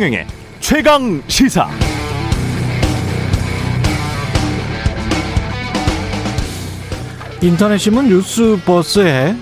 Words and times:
최경영의 0.00 0.26
최강 0.60 1.22
시사. 1.28 1.68
인터넷 7.42 7.76
신문 7.76 8.08
뉴스버스에 8.08 9.36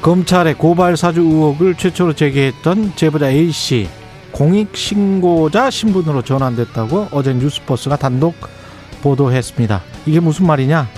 검찰의 0.00 0.54
고발 0.54 0.96
사주 0.96 1.22
의혹을 1.22 1.74
최초로 1.74 2.12
제기했던 2.12 2.94
제보자 2.94 3.28
A 3.30 3.50
씨 3.50 3.88
공익 4.30 4.76
신고자 4.76 5.68
신분으로 5.70 6.22
전환됐다고 6.22 7.08
어제 7.10 7.34
뉴스버스가 7.34 7.96
단독 7.96 8.36
보도했습니다. 9.02 9.82
이게 10.06 10.20
무슨 10.20 10.46
말이냐? 10.46 10.88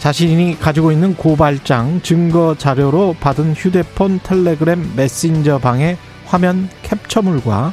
자신이 0.00 0.58
가지고 0.60 0.92
있는 0.92 1.16
고발장 1.16 2.02
증거 2.02 2.56
자료로 2.58 3.16
받은 3.20 3.54
휴대폰 3.54 4.20
텔레그램 4.22 4.92
메신저 4.96 5.58
방의 5.58 5.96
화면 6.26 6.68
캡처물과 6.82 7.72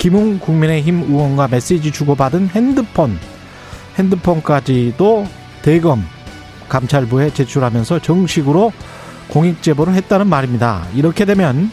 김웅 0.00 0.38
국민의힘 0.38 1.10
의원과 1.10 1.48
메시지 1.48 1.92
주고받은 1.92 2.48
핸드폰 2.54 3.18
핸드폰까지도 3.98 5.26
대검 5.60 6.02
감찰부에 6.70 7.34
제출하면서 7.34 7.98
정식으로 7.98 8.72
공익 9.28 9.62
제보를 9.62 9.92
했다는 9.92 10.26
말입니다. 10.26 10.86
이렇게 10.94 11.26
되면 11.26 11.70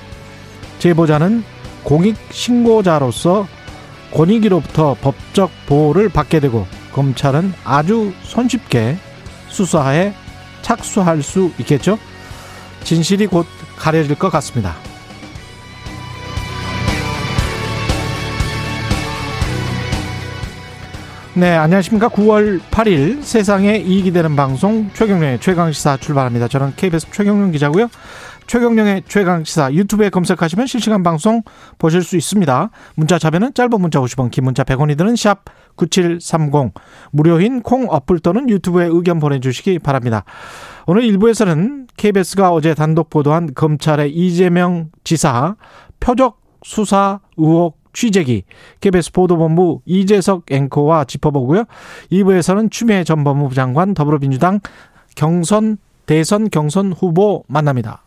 제보자는 0.80 1.46
공익 1.84 2.18
신고자로서 2.30 3.48
권익위로부터 4.14 4.98
법적 5.00 5.50
보호를 5.66 6.10
받게 6.10 6.42
되고 6.42 6.68
검찰은 6.92 7.54
아주 7.64 8.12
손쉽게 8.24 8.98
수사에 9.48 10.14
착수할 10.64 11.24
수 11.24 11.54
있겠죠. 11.60 11.98
진실이 12.84 13.28
곧 13.28 13.46
가려질 13.78 14.16
것 14.16 14.30
같습니다. 14.32 14.76
네, 21.38 21.52
안녕하십니까. 21.56 22.10
9월 22.10 22.60
8일 22.72 23.22
세상에 23.22 23.78
이익이 23.78 24.12
되는 24.12 24.36
방송 24.36 24.90
최경련의 24.96 25.40
최강시사 25.40 25.98
출발합니다. 25.98 26.48
저는 26.48 26.74
KBS 26.76 27.12
최경련 27.12 27.52
기자고요. 27.52 27.90
최경련의 28.48 29.04
최강시사 29.08 29.72
유튜브에 29.74 30.10
검색하시면 30.10 30.66
실시간 30.66 31.04
방송 31.04 31.44
보실 31.78 32.02
수 32.02 32.18
있습니다. 32.18 32.72
문자 32.96 33.20
자변은 33.20 33.54
짧은 33.54 33.80
문자 33.80 34.00
50원, 34.00 34.32
긴 34.32 34.46
문자 34.46 34.64
100원이 34.64 34.98
드는 34.98 35.16
샵 35.16 35.46
9730. 35.76 36.74
무료인 37.12 37.62
콩 37.62 37.86
어플 37.88 38.18
또는 38.22 38.50
유튜브에 38.50 38.88
의견 38.88 39.20
보내주시기 39.20 39.78
바랍니다. 39.78 40.24
오늘 40.88 41.04
1부에서는 41.04 41.86
KBS가 41.98 42.52
어제 42.52 42.74
단독 42.74 43.12
보도한 43.12 43.54
검찰의 43.54 44.12
이재명 44.12 44.90
지사 45.04 45.56
표적 46.00 46.40
수사 46.64 47.20
의혹 47.38 47.77
취재기 47.98 48.44
KBS 48.80 49.12
보도본부 49.12 49.82
이재석 49.86 50.52
앵커와 50.52 51.06
짚어보고요. 51.06 51.64
2부에서는 52.12 52.70
추미애 52.70 53.04
전 53.04 53.24
법무부 53.24 53.56
장관 53.56 53.96
더불어민주당 53.96 54.60
경선 55.16 55.80
대선 56.06 56.52
경선 56.52 56.94
후보 56.94 57.44
만납니다. 57.48 58.04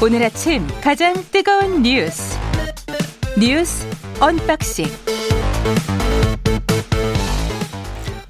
오늘 0.00 0.22
아침 0.22 0.64
가장 0.80 1.12
뜨거운 1.32 1.82
뉴스 1.82 2.38
뉴스 3.36 3.86
언박싱 4.20 4.86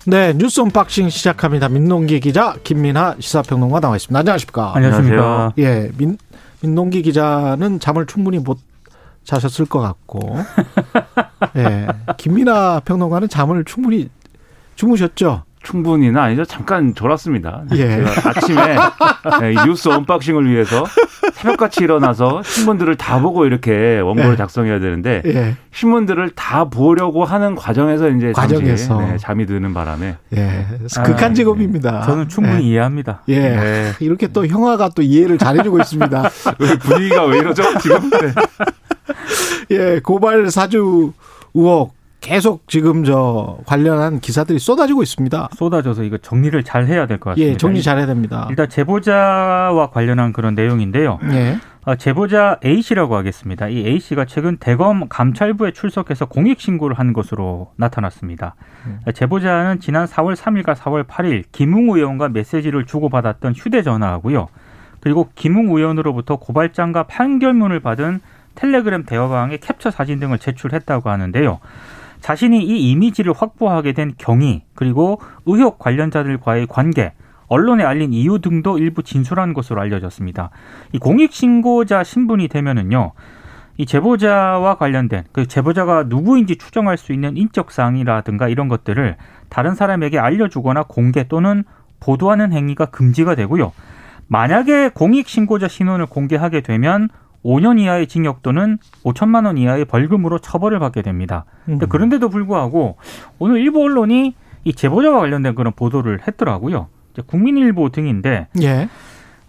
네, 0.04 0.32
뉴스 0.36 0.60
언박싱 0.60 1.10
시작합니다. 1.10 1.68
민동기 1.68 2.18
기자, 2.20 2.56
김민아 2.64 3.16
시사평론가 3.20 3.78
나와 3.78 3.94
있습니다. 3.96 4.18
안녕하십니까? 4.18 4.72
안녕하십니까? 4.74 5.52
예, 5.58 5.90
민 5.96 6.18
민동기 6.60 7.02
기자는 7.02 7.78
잠을 7.78 8.06
충분히 8.06 8.38
못 8.38 8.58
자셨을 9.24 9.66
것 9.66 9.78
같고, 9.80 10.38
예, 11.56 11.86
김민아 12.16 12.80
평론가는 12.84 13.28
잠을 13.28 13.64
충분히 13.64 14.08
주무셨죠? 14.74 15.44
충분히는 15.62 16.20
아니죠. 16.20 16.44
잠깐 16.44 16.94
졸았습니다. 16.96 17.62
예. 17.72 17.76
제가 18.04 18.28
아침에 18.30 18.76
네, 19.40 19.64
뉴스 19.64 19.88
언박싱을 19.88 20.50
위해서 20.50 20.84
새벽같이 21.32 21.84
일어나서 21.84 22.42
신문들을 22.42 22.96
다 22.96 23.20
보고 23.20 23.46
이렇게 23.46 24.00
원고를 24.00 24.32
예. 24.32 24.36
작성해야 24.36 24.80
되는데 24.80 25.22
예, 25.26 25.56
신문들을 25.72 26.30
다 26.30 26.64
보려고 26.64 27.24
하는 27.24 27.54
과정에서 27.54 28.08
이제 28.10 28.32
잠시, 28.32 28.54
과정에서. 28.54 29.00
네, 29.00 29.16
잠이 29.18 29.46
드는 29.46 29.72
바람에 29.74 30.16
예, 30.36 30.66
극한 31.04 31.30
아, 31.30 31.34
직업입니다. 31.34 32.02
저는 32.02 32.28
충분히 32.28 32.64
예. 32.64 32.68
이해합니다. 32.68 33.22
예, 33.28 33.38
네. 33.38 33.92
이렇게 34.00 34.26
또 34.28 34.46
형아가 34.46 34.88
또 34.88 35.02
이해를 35.02 35.38
잘해주고 35.38 35.78
있습니다. 35.80 36.22
왜 36.58 36.78
분위기가 36.78 37.24
왜 37.24 37.38
이러죠 37.38 37.62
지금? 37.78 38.10
네. 38.10 38.32
예, 39.70 40.00
고발 40.00 40.50
사주 40.50 41.12
의혹 41.54 41.94
계속 42.22 42.66
지금 42.68 43.02
저 43.04 43.58
관련한 43.66 44.20
기사들이 44.20 44.58
쏟아지고 44.60 45.02
있습니다. 45.02 45.48
쏟아져서 45.56 46.04
이거 46.04 46.16
정리를 46.18 46.62
잘 46.62 46.86
해야 46.86 47.06
될 47.06 47.18
것 47.18 47.30
같습니다. 47.30 47.52
예, 47.52 47.56
정리 47.56 47.82
잘 47.82 47.98
해야 47.98 48.06
됩니다. 48.06 48.46
일단 48.48 48.68
제보자와 48.68 49.90
관련한 49.90 50.32
그런 50.32 50.54
내용인데요. 50.54 51.18
예, 51.32 51.58
어, 51.84 51.96
제보자 51.96 52.58
A 52.64 52.80
씨라고 52.80 53.16
하겠습니다. 53.16 53.68
이 53.68 53.84
A 53.86 53.98
씨가 53.98 54.24
최근 54.26 54.56
대검 54.58 55.08
감찰부에 55.08 55.72
출석해서 55.72 56.26
공익 56.26 56.60
신고를 56.60 56.96
한 56.96 57.12
것으로 57.12 57.72
나타났습니다. 57.76 58.54
음. 58.86 59.00
제보자는 59.12 59.80
지난 59.80 60.06
4월 60.06 60.36
3일과 60.36 60.76
4월 60.76 61.04
8일 61.04 61.42
김웅 61.50 61.90
의원과 61.90 62.28
메시지를 62.28 62.86
주고받았던 62.86 63.54
휴대전화하고요. 63.56 64.46
그리고 65.00 65.28
김웅 65.34 65.76
의원으로부터 65.76 66.36
고발장과 66.36 67.02
판결문을 67.08 67.80
받은 67.80 68.20
텔레그램 68.54 69.04
대화방의 69.04 69.58
캡처 69.58 69.90
사진 69.90 70.20
등을 70.20 70.38
제출했다고 70.38 71.10
하는데요. 71.10 71.58
자신이 72.22 72.64
이 72.64 72.90
이미지를 72.90 73.34
확보하게 73.36 73.92
된 73.92 74.12
경위 74.16 74.62
그리고 74.74 75.20
의혹 75.44 75.78
관련자들과의 75.78 76.68
관계 76.68 77.12
언론에 77.48 77.84
알린 77.84 78.12
이유 78.14 78.38
등도 78.38 78.78
일부 78.78 79.02
진술한 79.02 79.52
것으로 79.52 79.80
알려졌습니다. 79.82 80.50
이 80.92 80.98
공익 80.98 81.32
신고자 81.32 82.04
신분이 82.04 82.48
되면은요. 82.48 83.12
이 83.76 83.86
제보자와 83.86 84.76
관련된 84.76 85.24
그 85.32 85.46
제보자가 85.46 86.04
누구인지 86.04 86.56
추정할 86.56 86.96
수 86.96 87.12
있는 87.12 87.36
인적 87.36 87.72
사항이라든가 87.72 88.48
이런 88.48 88.68
것들을 88.68 89.16
다른 89.48 89.74
사람에게 89.74 90.18
알려주거나 90.18 90.84
공개 90.84 91.24
또는 91.26 91.64
보도하는 92.00 92.52
행위가 92.52 92.86
금지가 92.86 93.34
되고요. 93.34 93.72
만약에 94.28 94.90
공익 94.90 95.28
신고자 95.28 95.68
신원을 95.68 96.06
공개하게 96.06 96.60
되면 96.60 97.08
5년 97.44 97.78
이하의 97.80 98.06
징역 98.06 98.42
또는 98.42 98.78
5천만 99.04 99.46
원 99.46 99.58
이하의 99.58 99.84
벌금으로 99.86 100.38
처벌을 100.38 100.78
받게 100.78 101.02
됩니다. 101.02 101.44
음. 101.68 101.78
그런데도 101.78 102.28
불구하고 102.28 102.96
오늘 103.38 103.60
일부 103.60 103.82
언론이 103.82 104.34
이 104.64 104.72
제보자와 104.72 105.18
관련된 105.20 105.54
그런 105.54 105.72
보도를 105.74 106.20
했더라고요. 106.26 106.88
국민일보 107.26 107.90
등인데 107.90 108.46
예, 108.62 108.88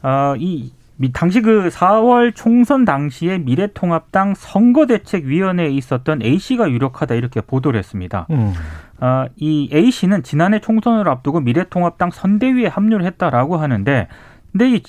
어, 0.02 0.34
이 0.38 0.72
미- 0.98 1.12
당시 1.12 1.42
그 1.42 1.70
4월 1.70 2.34
총선 2.36 2.84
당시에 2.86 3.38
미래통합당 3.40 4.34
선거대책위원회에 4.36 5.68
있었던 5.70 6.22
A 6.22 6.38
씨가 6.40 6.70
유력하다 6.72 7.16
이렇게 7.16 7.42
보도를 7.42 7.78
했습니다. 7.80 8.28
음, 8.32 8.54
어, 9.00 9.26
이 9.38 9.70
A 9.74 9.92
씨는 9.92 10.24
지난해 10.24 10.60
총선을 10.60 11.08
앞두고 11.10 11.40
미래통합당 11.42 12.12
선대위에 12.12 12.68
합류를 12.68 13.06
했다라고 13.06 13.58
하는데, 13.58 14.08
근데 14.52 14.80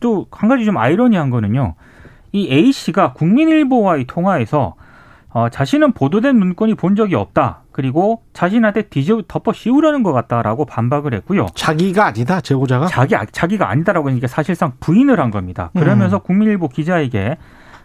또 0.00 0.26
한 0.30 0.48
가지 0.48 0.64
좀 0.64 0.76
아이러니한 0.76 1.30
거는요. 1.30 1.74
이 2.36 2.52
A 2.52 2.70
씨가 2.70 3.14
국민일보와의 3.14 4.04
통화에서 4.04 4.74
어, 5.30 5.48
자신은 5.48 5.92
보도된 5.92 6.38
문건이 6.38 6.74
본 6.74 6.96
적이 6.96 7.14
없다. 7.16 7.62
그리고 7.72 8.22
자신한테 8.32 8.82
뒤집어 8.82 9.22
덮어 9.26 9.52
씌우려는 9.52 10.02
것 10.02 10.12
같다라고 10.12 10.64
반박을 10.64 11.12
했고요. 11.14 11.46
자기가 11.54 12.06
아니다 12.06 12.40
제보자가. 12.40 12.86
자기 12.86 13.14
자기가 13.32 13.68
아니다라고 13.68 14.08
하니까 14.08 14.28
사실상 14.28 14.72
부인을 14.80 15.20
한 15.20 15.30
겁니다. 15.30 15.70
그러면서 15.74 16.18
국민일보 16.20 16.68
기자에게 16.68 17.36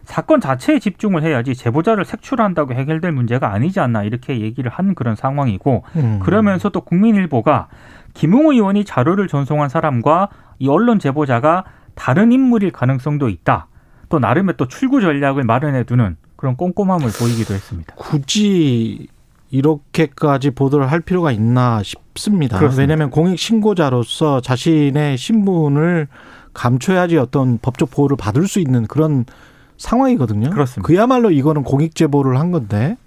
사건 0.03 0.39
자체에 0.39 0.79
집중을 0.79 1.23
해야지 1.23 1.55
제보자를 1.55 2.05
색출한다고 2.05 2.73
해결될 2.73 3.11
문제가 3.11 3.53
아니지 3.53 3.79
않나 3.79 4.03
이렇게 4.03 4.39
얘기를 4.39 4.71
한 4.71 4.95
그런 4.95 5.15
상황이고 5.15 5.83
음. 5.95 6.19
그러면서 6.23 6.69
또 6.69 6.81
국민일보가 6.81 7.67
김웅 8.13 8.51
의원이 8.51 8.85
자료를 8.85 9.27
전송한 9.27 9.69
사람과 9.69 10.29
이 10.59 10.67
언론 10.67 10.99
제보자가 10.99 11.65
다른 11.95 12.31
인물일 12.31 12.71
가능성도 12.71 13.29
있다. 13.29 13.67
또 14.11 14.19
나름의 14.19 14.55
또 14.57 14.67
출구 14.67 15.01
전략을 15.01 15.43
마련해 15.43 15.85
두는 15.85 16.17
그런 16.35 16.55
꼼꼼함을 16.55 17.09
보이기도 17.17 17.53
했습니다. 17.53 17.95
굳이 17.95 19.07
이렇게까지 19.49 20.51
보도를 20.51 20.91
할 20.91 21.01
필요가 21.01 21.31
있나 21.31 21.81
싶습니다. 21.83 22.57
그렇습니다. 22.57 22.81
왜냐하면 22.81 23.09
공익 23.09 23.39
신고자로서 23.39 24.41
자신의 24.41 25.17
신분을 25.17 26.07
감춰야지 26.53 27.17
어떤 27.17 27.57
법적 27.59 27.91
보호를 27.91 28.17
받을 28.17 28.47
수 28.47 28.59
있는 28.59 28.85
그런 28.87 29.25
상황이거든요. 29.77 30.49
그렇습니다. 30.49 30.87
그야말로 30.87 31.31
이거는 31.31 31.63
공익 31.63 31.95
제보를 31.95 32.39
한 32.39 32.51
건데. 32.51 32.97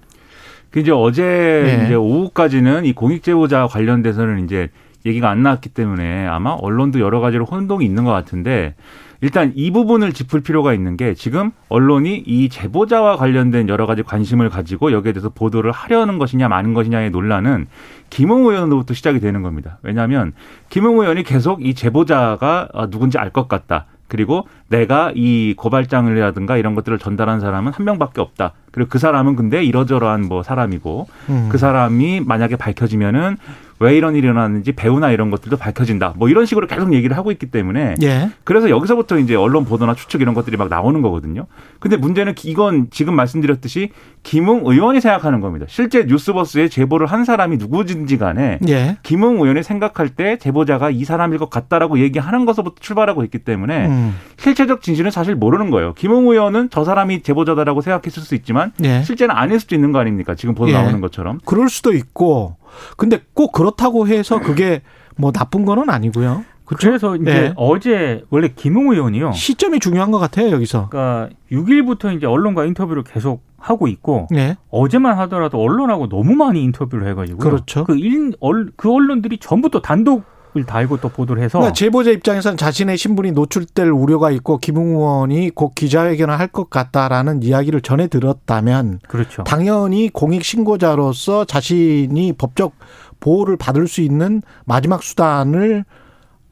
그 0.71 0.81
이제 0.81 0.91
어제 0.91 1.23
예. 1.23 1.85
이제 1.85 1.95
오후까지는 1.95 2.85
이 2.85 2.95
공익 2.95 3.23
제보자 3.23 3.67
관련돼서는 3.67 4.45
이제 4.45 4.71
얘기가 5.07 5.31
안 5.31 5.43
나왔기 5.43 5.69
때문에 5.69 6.27
아마 6.27 6.51
언론도 6.51 7.01
여러 7.01 7.21
가지로 7.21 7.45
혼동이 7.45 7.85
있는 7.85 8.05
것 8.05 8.11
같은데 8.11 8.75
일단 9.21 9.53
이 9.55 9.71
부분을 9.71 10.13
짚을 10.13 10.41
필요가 10.41 10.73
있는 10.73 10.97
게 10.97 11.15
지금 11.15 11.51
언론이 11.69 12.25
이 12.27 12.49
제보자와 12.49 13.17
관련된 13.17 13.69
여러 13.69 13.87
가지 13.87 14.03
관심을 14.03 14.49
가지고 14.49 14.93
여기에 14.93 15.13
대해서 15.13 15.29
보도를 15.29 15.71
하려는 15.73 16.19
것이냐 16.19 16.49
마는 16.49 16.75
것이냐의 16.75 17.11
논란은 17.11 17.67
김웅 18.11 18.47
의원으로부터 18.47 18.95
시작이 18.95 19.21
되는 19.21 19.43
겁니다. 19.43 19.79
왜냐하면 19.83 20.33
김웅 20.71 21.01
의원이 21.01 21.23
계속 21.25 21.65
이 21.65 21.75
제보자가 21.75 22.69
누군지 22.91 23.19
알 23.19 23.35
것 23.35 23.49
같다. 23.49 23.87
그리고 24.07 24.47
내가 24.69 25.11
이 25.15 25.55
고발장이라든가 25.57 26.57
이런 26.57 26.75
것들을 26.77 26.99
전달한 26.99 27.41
사람은 27.41 27.73
한 27.73 27.85
명밖에 27.85 28.21
없다. 28.21 28.53
그리고 28.71 28.89
그 28.89 28.99
사람은 28.99 29.35
근데 29.35 29.65
이러저러한 29.65 30.29
뭐 30.29 30.43
사람이고 30.43 31.09
음. 31.31 31.49
그 31.51 31.59
사람이 31.59 32.21
만약에 32.21 32.55
밝혀지면은 32.57 33.39
왜 33.85 33.97
이런 33.97 34.17
일이 34.17 34.27
일어났는지 34.27 34.73
배우나 34.73 35.11
이런 35.11 35.31
것들도 35.31 35.59
밝혀진다. 35.59 36.15
뭐 36.17 36.31
이런 36.31 36.47
식으로 36.47 36.67
계속 36.67 36.95
얘기를 36.95 37.17
하고 37.17 37.31
있기 37.31 37.47
때문에 37.47 37.97
예. 38.03 38.31
그래서 38.43 38.71
여기서부터 38.71 39.19
이제 39.19 39.35
언론 39.35 39.67
보도나 39.67 39.95
추측 39.95 40.23
이런 40.23 40.35
것들이 40.35 40.57
막 40.57 40.69
나오는 40.69 41.03
거거든요. 41.03 41.47
근데 41.81 41.99
문제는 41.99 42.35
이건 42.45 42.89
지금 42.91 43.15
말씀드렸듯이 43.15 43.91
김웅 44.23 44.63
의원이 44.65 45.03
생각하는 45.03 45.41
겁니다. 45.41 45.67
실제 45.69 46.05
뉴스버스에 46.05 46.69
제보를 46.69 47.07
한 47.07 47.27
사람이 47.27 47.59
누구든지 47.59 48.17
간에 48.17 48.59
예. 48.69 48.97
김웅 49.03 49.43
의원이 49.43 49.63
생각할 49.63 50.09
때 50.09 50.39
제보자가 50.39 50.89
이 50.89 51.05
사람일 51.05 51.39
것 51.39 51.51
같다라고 51.51 51.99
얘기하는 51.99 52.47
것부터 52.47 52.73
출발하고 52.81 53.23
있기 53.25 53.41
때문에 53.41 53.87
음. 53.87 54.15
실체적 54.39 54.81
진실은 54.81 55.11
사실 55.11 55.35
모르는 55.35 55.69
거예요. 55.69 55.93
김웅 55.93 56.29
의원은 56.29 56.71
저 56.71 56.85
사람이 56.85 57.23
제보자다라고 57.23 57.83
생각했을 57.83 58.23
수 58.23 58.35
있지만 58.35 58.73
예. 58.83 59.03
실제는 59.03 59.35
아닐 59.35 59.61
수도 59.61 59.75
있는 59.75 59.93
거 59.93 59.99
아닙니까? 59.99 60.35
지금 60.35 60.55
보도 60.55 60.71
예. 60.71 60.75
나오는 60.75 61.03
것처럼. 61.03 61.41
그럴 61.45 61.69
수도 61.69 61.93
있고 61.93 62.57
근데 62.97 63.23
꼭 63.35 63.53
그렇다고 63.53 64.07
해서 64.09 64.41
그게 64.41 64.83
뭐 65.17 65.33
나쁜 65.33 65.65
거는 65.65 65.91
아니고요. 65.91 66.45
그렇죠? 66.65 66.89
그래서 66.89 67.17
이제 67.17 67.31
예. 67.31 67.53
어제 67.57 68.25
원래 68.31 68.49
김웅 68.55 68.93
의원이요. 68.93 69.33
시점이 69.33 69.81
중요한 69.81 70.11
것 70.11 70.19
같아요 70.19 70.51
여기서. 70.51 70.89
그러니까 70.89 71.29
6일부터 71.53 72.17
이제 72.17 72.27
언론과 72.27 72.65
인터뷰를 72.65 73.05
계속 73.05 73.43
하고 73.59 73.87
있고 73.89 74.29
예. 74.35 74.57
어제만 74.71 75.19
하더라도 75.21 75.61
언론하고 75.61 76.09
너무 76.09 76.35
많이 76.35 76.63
인터뷰를 76.63 77.07
해가지고 77.09 77.39
그렇죠. 77.39 77.85
그, 77.85 77.97
일, 77.97 78.33
그 78.77 78.93
언론들이 78.93 79.39
전부 79.39 79.71
또 79.71 79.81
단독 79.81 80.25
을 80.57 80.65
달고 80.65 80.99
또 80.99 81.09
보도를 81.09 81.43
해서 81.43 81.59
그러니까 81.59 81.73
제보자 81.75 82.11
입장에서는 82.13 82.57
자신의 82.57 82.97
신분이 82.97 83.33
노출될 83.33 83.89
우려가 83.89 84.31
있고 84.31 84.59
김웅 84.59 84.91
의원이 84.91 85.51
곧 85.51 85.75
기자회견을 85.75 86.39
할 86.39 86.45
것 86.55 86.71
같다라는 86.71 87.43
이야기를 87.43 87.81
전해 87.81 88.07
들었다면 88.07 89.01
그렇죠. 89.09 89.43
당연히 89.43 90.09
공익 90.11 90.45
신고자로서 90.45 91.45
자신이 91.47 92.35
법적 92.35 92.75
보호를 93.19 93.57
받을 93.57 93.89
수 93.89 94.01
있는 94.03 94.43
마지막 94.65 95.03
수단을 95.03 95.85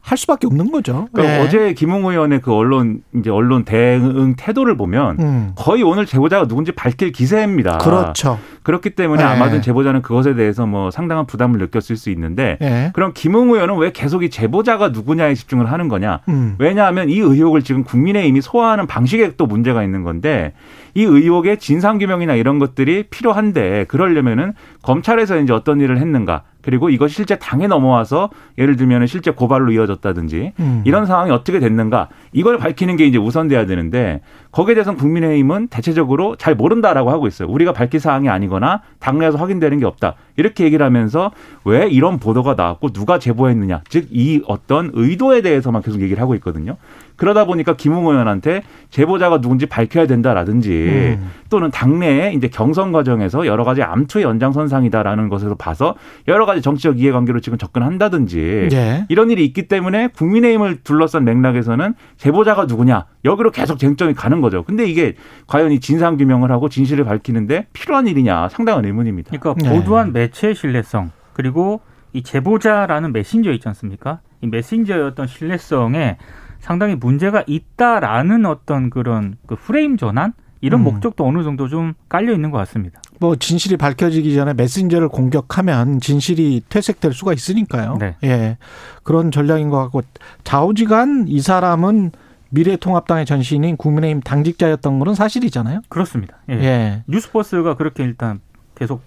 할 0.02 0.18
수밖에 0.18 0.48
없는 0.48 0.72
거죠. 0.72 1.08
그러니까 1.12 1.38
예. 1.38 1.40
어제 1.42 1.74
김웅 1.74 2.04
의원의 2.04 2.40
그 2.40 2.52
언론 2.52 3.02
이제 3.14 3.30
언론 3.30 3.64
대응 3.64 4.34
태도를 4.36 4.76
보면 4.76 5.16
음. 5.20 5.52
거의 5.54 5.84
오늘 5.84 6.06
제보자가 6.06 6.48
누군지 6.48 6.72
밝힐 6.72 7.12
기세입니다. 7.12 7.78
그렇죠. 7.78 8.38
그렇기 8.64 8.90
때문에 8.90 9.22
네. 9.22 9.28
아마도 9.28 9.60
제보자는 9.60 10.02
그것에 10.02 10.34
대해서 10.34 10.66
뭐 10.66 10.90
상당한 10.90 11.26
부담을 11.26 11.60
느꼈을 11.60 11.96
수 11.96 12.10
있는데 12.10 12.58
예. 12.60 12.90
그럼 12.94 13.12
김웅 13.14 13.50
의원은 13.50 13.76
왜 13.78 13.92
계속 13.92 14.24
이 14.24 14.30
제보자가 14.30 14.88
누구냐에 14.88 15.34
집중을 15.34 15.70
하는 15.70 15.86
거냐? 15.86 16.20
음. 16.28 16.56
왜냐하면 16.58 17.08
이 17.08 17.18
의혹을 17.18 17.62
지금 17.62 17.84
국민의힘이 17.84 18.40
소화하는 18.40 18.88
방식에 18.88 19.36
또 19.36 19.46
문제가 19.46 19.84
있는 19.84 20.02
건데 20.02 20.52
이 20.94 21.04
의혹의 21.04 21.58
진상 21.58 21.98
규명이나 21.98 22.34
이런 22.34 22.58
것들이 22.58 23.04
필요한데 23.04 23.86
그러려면은 23.88 24.52
검찰에서 24.82 25.38
이제 25.38 25.52
어떤 25.52 25.80
일을 25.80 25.98
했는가 25.98 26.42
그리고 26.62 26.88
이것이 26.90 27.14
실제 27.14 27.36
당에 27.36 27.66
넘어와서 27.66 28.30
예를 28.56 28.76
들면 28.76 29.06
실제 29.06 29.30
고발로 29.30 29.72
이어졌다든지 29.72 30.52
음. 30.58 30.82
이런 30.84 31.06
상황이 31.06 31.30
어떻게 31.30 31.58
됐는가 31.58 32.08
이걸 32.32 32.58
밝히는 32.58 32.96
게 32.96 33.04
이제 33.04 33.18
우선돼야 33.18 33.66
되는데 33.66 34.20
거기에 34.52 34.74
대해서는 34.74 34.98
국민의힘은 34.98 35.68
대체적으로 35.68 36.36
잘 36.36 36.54
모른다라고 36.54 37.10
하고 37.10 37.26
있어요. 37.26 37.48
우리가 37.48 37.72
밝힐 37.72 37.98
사항이 37.98 38.28
아니거나 38.28 38.82
당내에서 39.00 39.38
확인되는 39.38 39.80
게 39.80 39.86
없다. 39.86 40.14
이렇게 40.36 40.64
얘기를 40.64 40.84
하면서 40.86 41.32
왜 41.64 41.88
이런 41.88 42.18
보도가 42.18 42.54
나왔고 42.54 42.90
누가 42.90 43.18
제보했느냐. 43.18 43.82
즉 43.88 44.12
이 44.12 44.42
어떤 44.46 44.90
의도에 44.92 45.40
대해서만 45.40 45.82
계속 45.82 46.02
얘기를 46.02 46.20
하고 46.20 46.34
있거든요. 46.36 46.76
그러다 47.16 47.44
보니까 47.44 47.74
김웅 47.76 48.06
의원한테 48.06 48.62
제보자가 48.90 49.40
누군지 49.40 49.66
밝혀야 49.66 50.06
된다라든지 50.06 51.16
음. 51.18 51.30
또는 51.50 51.70
당내에 51.70 52.32
이제 52.32 52.48
경선 52.48 52.92
과정에서 52.92 53.46
여러 53.46 53.64
가지 53.64 53.82
암투의 53.82 54.24
연장선상이다라는 54.24 55.28
것에서 55.28 55.54
봐서 55.54 55.94
여러 56.28 56.46
가지 56.46 56.62
정치적 56.62 56.98
이해관계로 56.98 57.40
지금 57.40 57.58
접근한다든지 57.58 58.68
예. 58.72 59.06
이런 59.08 59.30
일이 59.30 59.44
있기 59.44 59.68
때문에 59.68 60.08
국민의힘을 60.08 60.78
둘러싼 60.82 61.24
맥락에서는 61.24 61.94
제보자가 62.16 62.64
누구냐 62.64 63.06
여기로 63.24 63.50
계속 63.50 63.78
쟁점이 63.78 64.14
가는 64.14 64.40
거죠. 64.42 64.62
근데 64.64 64.86
이게 64.86 65.14
과연 65.46 65.72
이 65.72 65.80
진상 65.80 66.16
규명을 66.18 66.50
하고 66.50 66.68
진실을 66.68 67.04
밝히는데 67.04 67.68
필요한 67.72 68.06
일이냐 68.06 68.48
상당한 68.50 68.84
의문입니다. 68.84 69.30
그러니까 69.36 69.54
네. 69.66 69.74
보도한 69.74 70.12
매체의 70.12 70.54
신뢰성 70.54 71.10
그리고 71.32 71.80
이 72.12 72.22
제보자라는 72.22 73.12
메신저 73.12 73.52
있지 73.52 73.66
않습니까? 73.68 74.20
이 74.42 74.46
메신저의 74.46 75.02
어떤 75.02 75.26
신뢰성에 75.26 76.18
상당히 76.60 76.94
문제가 76.94 77.42
있다라는 77.46 78.46
어떤 78.46 78.90
그런 78.90 79.36
그 79.46 79.56
프레임 79.56 79.96
전환 79.96 80.32
이런 80.60 80.80
음. 80.80 80.84
목적도 80.84 81.26
어느 81.26 81.42
정도 81.42 81.68
좀 81.68 81.94
깔려 82.08 82.32
있는 82.32 82.50
것 82.50 82.58
같습니다. 82.58 83.00
뭐 83.18 83.36
진실이 83.36 83.76
밝혀지기 83.76 84.34
전에 84.34 84.54
메신저를 84.54 85.08
공격하면 85.08 86.00
진실이 86.00 86.62
퇴색될 86.68 87.12
수가 87.12 87.32
있으니까요. 87.32 87.96
네. 87.98 88.16
예. 88.24 88.58
그런 89.02 89.30
전략인 89.30 89.70
것 89.70 89.78
같고 89.78 90.02
좌우지간 90.44 91.26
이 91.28 91.40
사람은 91.40 92.12
미래통합당의 92.52 93.26
전신인 93.26 93.76
국민의힘 93.76 94.20
당직자였던 94.20 94.98
거는 94.98 95.14
사실이잖아요. 95.14 95.80
그렇습니다. 95.88 96.36
예. 96.50 96.54
예. 96.54 97.02
뉴스버스가 97.08 97.76
그렇게 97.76 98.04
일단 98.04 98.40
계속 98.74 99.02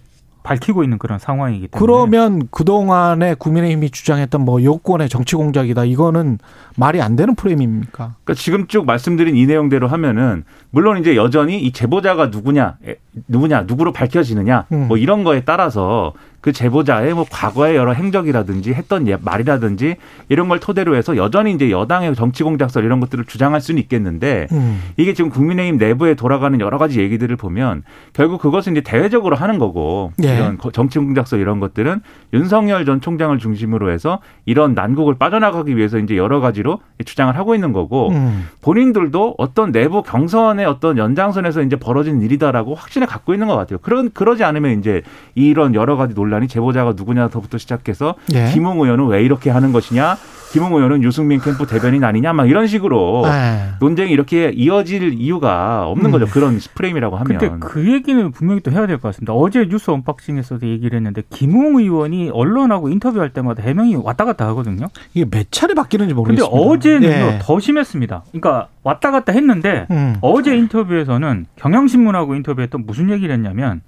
밝히고 0.45 0.83
있는 0.83 0.99
그런 0.99 1.17
상황이기 1.17 1.69
때문에 1.69 1.79
그러면 1.79 2.47
그동안에 2.51 3.33
국민의힘이 3.33 3.89
주장했던 3.89 4.41
뭐 4.41 4.63
요건의 4.63 5.09
정치 5.09 5.35
공작이다. 5.35 5.85
이거는 5.85 6.37
말이 6.77 7.01
안 7.01 7.15
되는 7.15 7.33
프레임입니까? 7.33 8.15
그러니까 8.23 8.33
지금 8.35 8.67
쭉 8.67 8.85
말씀드린 8.85 9.35
이 9.35 9.47
내용대로 9.47 9.87
하면은 9.87 10.43
물론 10.69 10.99
이제 10.99 11.15
여전히 11.15 11.59
이 11.59 11.71
제보자가 11.71 12.27
누구냐 12.27 12.77
에, 12.87 12.95
누구냐 13.27 13.63
누구로 13.63 13.91
밝혀지느냐 13.91 14.67
음. 14.71 14.87
뭐 14.87 14.97
이런 14.97 15.23
거에 15.23 15.41
따라서 15.43 16.13
그 16.45 16.51
제보자의 16.51 17.15
뭐 17.15 17.25
과거의 17.27 17.75
여러 17.75 17.91
행적이라든지 17.93 18.71
했던 18.75 19.07
예- 19.07 19.17
말이라든지 19.19 19.95
이런 20.29 20.47
걸 20.47 20.59
토대로 20.59 20.95
해서 20.95 21.17
여전히 21.17 21.51
이제 21.51 21.71
여당의 21.71 22.13
정치 22.13 22.43
공작설 22.43 22.83
이런 22.83 22.99
것들을 22.99 23.25
주장할 23.25 23.61
수는 23.61 23.81
있겠는데 23.81 24.45
음. 24.51 24.79
이게 24.95 25.15
지금 25.15 25.31
국민의힘 25.31 25.77
내부에 25.79 26.13
돌아가는 26.13 26.59
여러 26.61 26.77
가지 26.77 26.99
얘기들을 26.99 27.35
보면 27.35 27.81
결국 28.13 28.41
그것은 28.41 28.73
이제 28.73 28.81
대외적으로 28.81 29.35
하는 29.35 29.57
거고 29.57 30.11
예. 30.23 30.35
이런 30.35 30.59
거- 30.59 30.71
정치 30.71 30.99
공작설 30.99 31.39
이런 31.39 31.59
것들은 31.59 32.01
윤석열 32.31 32.85
전 32.85 33.01
총장을 33.01 33.35
중심으로 33.39 33.89
해서 33.89 34.19
이런 34.45 34.75
난국을 34.75 35.15
빠져나가기 35.17 35.75
위해서 35.75 35.97
이제 35.97 36.15
여러 36.15 36.41
가지로 36.41 36.77
주장을 37.03 37.35
하고 37.35 37.55
있는 37.55 37.73
거고 37.73 38.09
음. 38.09 38.47
본인들도 38.61 39.33
어떤 39.39 39.71
내부 39.71 40.03
경선의 40.03 40.67
어떤 40.67 40.99
연장선에서 40.99 41.63
이제 41.63 41.75
벌어진 41.75 42.21
일이다라고 42.21 42.75
확신을 42.75 43.07
갖고 43.07 43.33
있는 43.33 43.47
것 43.47 43.55
같아요. 43.55 43.79
그런 43.81 44.11
그러지 44.13 44.43
않으면 44.43 44.77
이제 44.77 45.01
이런 45.33 45.73
여러 45.73 45.95
가지 45.95 46.13
논란 46.13 46.34
이 46.43 46.47
제보자가 46.47 46.93
누구냐부터 46.95 47.57
시작해서 47.57 48.15
예. 48.33 48.49
김웅 48.53 48.79
의원은 48.81 49.07
왜 49.07 49.23
이렇게 49.23 49.49
하는 49.49 49.71
것이냐, 49.71 50.17
김웅 50.51 50.73
의원은 50.75 51.03
유승민 51.03 51.39
캠프 51.41 51.65
대변인 51.65 52.03
아니냐, 52.03 52.33
막 52.33 52.49
이런 52.49 52.67
식으로 52.67 53.23
예. 53.25 53.73
논쟁이 53.79 54.11
이렇게 54.11 54.51
이어질 54.55 55.13
이유가 55.19 55.85
없는 55.87 56.07
음. 56.07 56.11
거죠. 56.11 56.25
그런 56.27 56.59
프레임이라고 56.75 57.15
하면. 57.17 57.37
근데 57.37 57.55
그 57.59 57.91
얘기는 57.91 58.31
분명히 58.31 58.61
또 58.61 58.71
해야 58.71 58.87
될 58.87 58.97
것 58.97 59.09
같습니다. 59.09 59.33
어제 59.33 59.67
뉴스 59.67 59.91
언박싱에서도 59.91 60.65
얘기를 60.67 60.95
했는데 60.97 61.23
김웅 61.29 61.77
의원이 61.77 62.29
언론하고 62.33 62.89
인터뷰할 62.89 63.29
때마다 63.31 63.63
해명이 63.63 63.95
왔다 63.97 64.23
갔다 64.25 64.47
하거든요. 64.49 64.87
이게 65.13 65.25
몇 65.29 65.51
차례 65.51 65.73
바뀌는지 65.73 66.13
근데 66.13 66.41
모르겠습니다. 66.41 66.55
어제는요 66.55 67.07
예. 67.13 67.39
더 67.41 67.59
심했습니다. 67.59 68.23
그러니까 68.31 68.67
왔다 68.83 69.11
갔다 69.11 69.33
했는데 69.33 69.87
음. 69.91 70.15
어제 70.21 70.55
인터뷰에서는 70.55 71.47
경향신문하고 71.57 72.35
인터뷰했던 72.35 72.85
무슨 72.85 73.09
얘기를 73.09 73.33
했냐면 73.35 73.81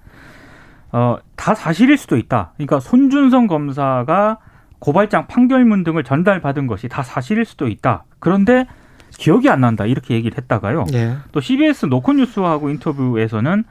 어, 0.91 1.17
다 1.35 1.53
사실일 1.53 1.97
수도 1.97 2.17
있다. 2.17 2.51
그러니까 2.55 2.79
손준성 2.79 3.47
검사가 3.47 4.37
고발장 4.79 5.27
판결문 5.27 5.83
등을 5.83 6.03
전달받은 6.03 6.67
것이 6.67 6.87
다 6.87 7.03
사실일 7.03 7.45
수도 7.45 7.67
있다. 7.67 8.03
그런데 8.19 8.67
기억이 9.17 9.49
안 9.49 9.61
난다. 9.61 9.85
이렇게 9.85 10.13
얘기를 10.13 10.37
했다가요. 10.37 10.85
예. 10.93 11.15
또 11.31 11.41
CBS 11.41 11.87
노컷뉴스하고 11.87 12.69
인터뷰에서는 12.69 13.63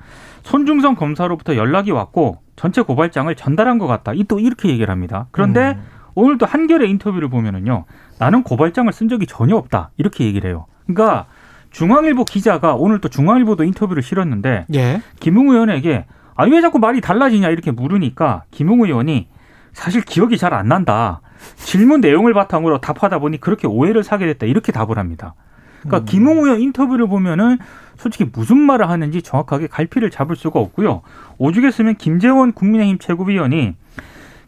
손중성 0.42 0.94
검사로부터 0.94 1.56
연락이 1.56 1.90
왔고 1.90 2.38
전체 2.56 2.82
고발장을 2.82 3.32
전달한 3.37 3.78
것 3.78 3.87
같다. 3.87 4.12
이 4.14 4.25
또 4.25 4.38
이렇게 4.40 4.68
얘기를 4.68 4.90
합니다. 4.90 5.26
그런데 5.30 5.75
음. 5.76 5.82
오늘 6.14 6.38
또 6.38 6.46
한겨레 6.46 6.87
인터뷰를 6.88 7.28
보면은요. 7.28 7.85
나는 8.18 8.42
고발장을 8.42 8.90
쓴 8.92 9.08
적이 9.08 9.26
전혀 9.26 9.54
없다. 9.56 9.90
이렇게 9.99 10.25
얘기를 10.25 10.49
해요. 10.50 10.66
그러니까 10.87 11.26
중앙일보 11.70 12.25
기자가 12.25 12.75
오늘 12.75 13.00
또 13.00 13.08
중앙일보도 13.08 13.62
인터뷰를 13.64 14.02
실었는데 14.02 14.66
예. 14.75 15.02
김웅 15.20 15.50
의원에게 15.50 16.06
아 16.37 16.45
왜 16.45 16.61
자꾸 16.61 16.78
말이 16.78 17.00
달라지냐 17.00 17.49
이렇게 17.50 17.71
물으니까 17.71 18.45
김웅 18.50 18.83
의원이 18.83 19.28
사실 19.73 20.02
기억이 20.02 20.38
잘 20.38 20.55
안 20.55 20.69
난다. 20.69 21.21
질문 21.57 22.00
내용을 22.00 22.33
바탕으로 22.35 22.81
답하다 22.81 23.19
보니 23.19 23.38
그렇게 23.40 23.66
오해를 23.66 24.02
사게 24.02 24.26
됐다 24.26 24.47
이렇게 24.47 24.73
답을 24.73 24.99
합니다. 24.99 25.35
그러니까 25.81 25.99
음. 25.99 26.05
김웅 26.07 26.38
의원 26.45 26.61
인터뷰를 26.61 27.07
보면은 27.09 27.59
솔직히 27.97 28.28
무슨 28.33 28.59
말을 28.59 28.88
하는지 28.88 29.23
정확하게 29.23 29.69
갈피를 29.69 30.11
잡을 30.11 30.35
수가 30.37 30.59
없고요. 30.61 31.02
오죽했으면 31.38 31.97
김재원 31.97 32.52
국민의힘 32.52 32.99
최고위원이 32.99 33.75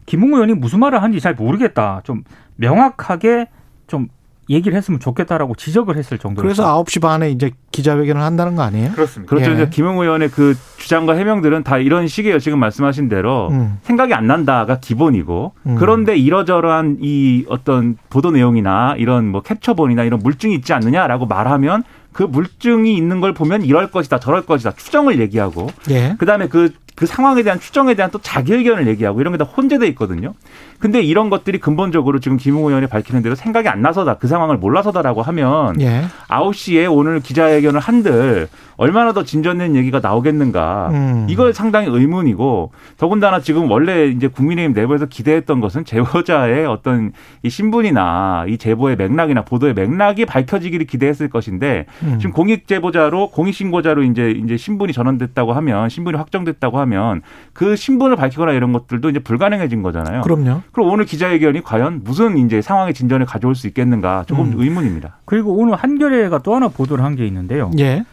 김웅 0.05 0.33
의원이 0.33 0.55
무슨 0.55 0.79
말을 0.79 1.01
하는지 1.01 1.19
잘 1.19 1.35
모르겠다. 1.35 2.01
좀 2.03 2.23
명확하게 2.55 3.47
좀 3.87 4.07
얘기를 4.49 4.75
했으면 4.75 4.99
좋겠다라고 4.99 5.55
지적을 5.55 5.95
했을 5.97 6.17
정도로. 6.17 6.43
그래서 6.43 6.83
9시 6.83 7.01
반에 7.01 7.29
이제 7.29 7.51
기자회견을 7.71 8.21
한다는 8.21 8.55
거 8.55 8.63
아니에요? 8.63 8.91
그렇습니다. 8.91 9.29
그렇죠. 9.29 9.51
예. 9.51 9.55
이제 9.55 9.69
김용 9.69 9.99
의원의 9.99 10.29
그 10.29 10.55
주장과 10.77 11.13
해명들은 11.13 11.63
다 11.63 11.77
이런 11.77 12.07
식이에요. 12.07 12.39
지금 12.39 12.59
말씀하신 12.59 13.09
대로 13.09 13.49
음. 13.51 13.77
생각이 13.83 14.13
안 14.13 14.27
난다가 14.27 14.79
기본이고 14.79 15.53
음. 15.67 15.75
그런데 15.75 16.17
이러저러한 16.17 16.97
이 17.01 17.45
어떤 17.47 17.97
보도 18.09 18.31
내용이나 18.31 18.95
이런 18.97 19.27
뭐 19.27 19.41
캡처본이나 19.41 20.03
이런 20.03 20.19
물증이 20.19 20.55
있지 20.55 20.73
않느냐라고 20.73 21.27
말하면 21.27 21.83
그 22.11 22.23
물증이 22.23 22.95
있는 22.95 23.21
걸 23.21 23.33
보면 23.33 23.63
이럴 23.63 23.91
것이다 23.91 24.19
저럴 24.19 24.45
것이다 24.45 24.71
추정을 24.71 25.19
얘기하고 25.19 25.67
예. 25.91 26.15
그다음에 26.17 26.47
그, 26.47 26.73
그 26.99 27.05
상황에 27.05 27.43
대한 27.43 27.59
추정에 27.61 27.93
대한 27.95 28.11
또 28.11 28.19
자기 28.19 28.53
의견을 28.53 28.85
얘기하고 28.87 29.21
이런 29.21 29.33
게 29.33 29.39
다 29.39 29.45
혼재돼 29.45 29.87
있거든요. 29.89 30.33
근데 30.79 31.01
이런 31.01 31.29
것들이 31.29 31.59
근본적으로 31.59 32.19
지금 32.19 32.35
김웅 32.37 32.65
의원이 32.67 32.87
밝히는 32.87 33.21
대로 33.21 33.35
생각이 33.35 33.69
안 33.69 33.81
나서다 33.81 34.15
그 34.15 34.27
상황을 34.27 34.57
몰라서다라고 34.57 35.21
하면 35.23 35.79
예. 35.81 36.03
9시에 36.29 36.93
오늘 36.93 37.19
기자회견을 37.21 37.79
한들 37.79 38.47
얼마나 38.77 39.11
더 39.13 39.23
진전된 39.23 39.75
얘기가 39.75 39.99
나오겠는가. 40.01 40.89
음. 40.91 41.27
이걸 41.29 41.53
상당히 41.53 41.87
의문이고 41.89 42.71
더군다나 42.97 43.41
지금 43.41 43.69
원래 43.71 44.07
이제 44.07 44.27
국민의힘 44.27 44.73
내부에서 44.73 45.05
기대했던 45.05 45.59
것은 45.59 45.83
제보자의 45.85 46.65
어떤 46.65 47.11
이 47.43 47.49
신분이나 47.49 48.45
이 48.47 48.57
제보의 48.57 48.95
맥락이나 48.95 49.43
보도의 49.43 49.73
맥락이 49.73 50.25
밝혀지기를 50.25 50.85
기대했을 50.85 51.29
것인데 51.29 51.85
음. 52.03 52.19
지금 52.19 52.31
공익 52.31 52.67
제보자로 52.67 53.31
공익 53.31 53.53
신고자로 53.53 54.03
이제 54.03 54.31
이제 54.31 54.55
신분이 54.55 54.93
전환됐다고 54.93 55.53
하면 55.53 55.89
신분이 55.89 56.17
확정됐다고 56.17 56.79
하면 56.79 56.88
그 57.53 57.75
신분을 57.75 58.15
밝히거나 58.15 58.53
이런 58.53 58.71
것들도 58.73 59.09
이제 59.09 59.19
불가능해진 59.19 59.81
거잖아요. 59.83 60.21
그럼요. 60.21 60.61
그럼 60.71 60.89
오늘 60.89 61.05
기자회견이 61.05 61.61
과연 61.63 62.01
무슨 62.03 62.37
이제 62.37 62.61
상황의 62.61 62.93
진전을 62.93 63.25
가져올 63.25 63.55
수 63.55 63.67
있겠는가 63.67 64.23
조금 64.27 64.53
음. 64.53 64.53
의문입니다. 64.57 65.17
그리고 65.25 65.53
오늘 65.55 65.75
한겨레가 65.75 66.39
또 66.39 66.55
하나 66.55 66.67
보도를 66.69 67.03
한 67.03 67.15
게 67.15 67.25
있는데요. 67.27 67.71
예. 67.79 68.03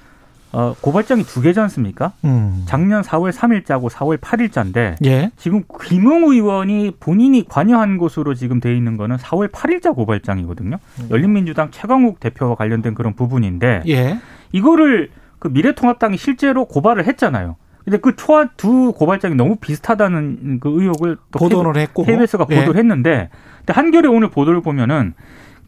어, 0.53 0.75
고발장이 0.81 1.25
두 1.25 1.43
개지 1.43 1.61
않습니까? 1.61 2.13
음. 2.25 2.63
작년 2.67 3.03
4월 3.03 3.31
3일자고 3.31 3.91
4월 3.91 4.17
8일자인데 4.19 4.97
예. 5.05 5.31
지금 5.37 5.63
김웅 5.85 6.25
의원이 6.33 6.93
본인이 6.99 7.45
관여한 7.47 7.99
것으로 7.99 8.33
지금 8.35 8.59
돼 8.59 8.75
있는 8.75 8.97
거는 8.97 9.17
4월 9.17 9.51
8일자 9.51 9.95
고발장이거든요. 9.95 10.79
열린민주당 11.11 11.71
최강욱 11.73 12.21
대표와 12.21 12.55
관련된 12.55 12.95
그런 12.95 13.13
부분인데 13.15 13.83
예. 13.89 14.19
이거를 14.53 15.11
그 15.39 15.49
미래통합당이 15.49 16.17
실제로 16.17 16.65
고발을 16.65 17.07
했잖아요. 17.07 17.57
근데 17.87 17.99
그 17.99 18.17
초안 18.17 18.51
두 18.57 18.93
고발장이 18.93 19.37
너무 19.37 19.55
비슷하다는 19.57 20.59
그 20.59 20.69
의혹을 20.71 21.19
또 21.31 21.39
보도를 21.39 21.77
했고. 21.81 22.03
KBS가 22.03 22.45
예. 22.51 22.57
보도를 22.57 22.81
했는데 22.81 23.31
근데 23.59 23.73
한겨레 23.75 24.09
오늘 24.09 24.29
보도를 24.29 24.61
보면은 24.61 25.15